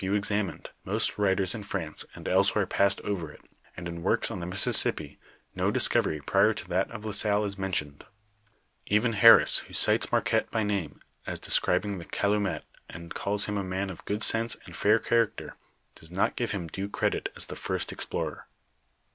w 0.03 0.15
examined, 0.15 0.71
most 0.83 1.19
writers 1.19 1.53
in 1.53 1.61
■* 1.61 1.63
France 1.63 2.05
and 2.15 2.27
elsewhere 2.27 2.65
passed 2.65 2.99
over 3.01 3.31
it, 3.31 3.39
and 3.77 3.87
in 3.87 4.01
works 4.01 4.31
on 4.31 4.39
the 4.39 4.47
Mississippi, 4.47 5.19
no 5.53 5.69
discovery 5.69 6.19
prior 6.19 6.55
to 6.55 6.67
that 6.69 6.89
of 6.89 7.05
La 7.05 7.11
Salle 7.11 7.45
is 7.45 7.55
men 7.55 7.71
tioned^, 7.71 8.01
Even 8.87 9.13
Harris, 9.13 9.59
who 9.59 9.75
cites 9.75 10.11
Marquette 10.11 10.49
by 10.49 10.63
name 10.63 10.99
as 11.27 11.39
descri 11.39 11.79
bing 11.79 11.99
the 11.99 12.05
calumet, 12.05 12.63
and 12.89 13.13
calls 13.13 13.45
him 13.45 13.59
a 13.59 13.63
man 13.63 13.91
of 13.91 14.03
good 14.05 14.23
sense 14.23 14.57
and 14.65 14.75
fair 14.75 14.97
character, 14.97 15.55
does 15.93 16.09
not 16.09 16.35
give 16.35 16.49
him 16.49 16.67
due 16.67 16.89
credit 16.89 17.31
as 17.35 17.45
the 17.45 17.55
first 17.55 17.91
explorer. 17.91 18.47